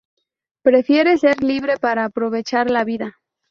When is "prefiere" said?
0.63-1.15